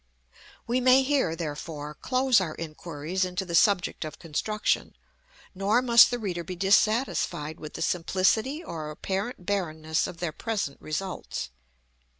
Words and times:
We 0.65 0.81
may 0.81 1.03
here, 1.03 1.35
therefore, 1.35 1.93
close 1.93 2.41
our 2.41 2.55
inquiries 2.55 3.23
into 3.23 3.45
the 3.45 3.53
subject 3.53 4.03
of 4.03 4.17
construction; 4.17 4.95
nor 5.53 5.79
must 5.83 6.09
the 6.09 6.17
reader 6.17 6.43
be 6.43 6.55
dissatisfied 6.55 7.59
with 7.59 7.75
the 7.75 7.83
simplicity 7.83 8.63
or 8.63 8.89
apparent 8.89 9.45
barrenness 9.45 10.07
of 10.07 10.17
their 10.17 10.31
present 10.31 10.81
results. 10.81 11.49